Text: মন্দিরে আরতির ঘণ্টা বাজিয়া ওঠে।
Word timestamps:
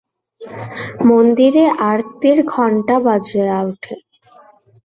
মন্দিরে 1.07 1.65
আরতির 1.89 2.37
ঘণ্টা 2.53 2.95
বাজিয়া 2.99 3.57
ওঠে। 3.61 3.95